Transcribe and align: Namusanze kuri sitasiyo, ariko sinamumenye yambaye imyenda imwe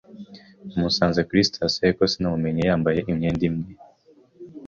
Namusanze 0.71 1.19
kuri 1.27 1.47
sitasiyo, 1.49 1.81
ariko 1.85 2.03
sinamumenye 2.11 2.61
yambaye 2.69 2.99
imyenda 3.11 3.43
imwe 3.49 3.71